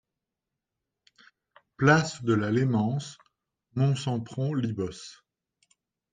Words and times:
Place 1.77 2.23
de 2.23 2.33
la 2.33 2.49
Lémance, 2.49 3.19
Monsempron-Libos 3.75 5.23